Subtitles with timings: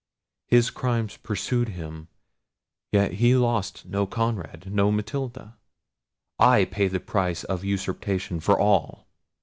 [0.47, 5.59] His crimes pursued him—yet he lost no Conrad, no Matilda!
[6.39, 9.05] I pay the price of usurpation for all!